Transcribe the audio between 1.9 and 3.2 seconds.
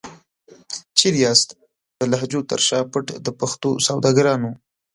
د لهجو تر شا پټ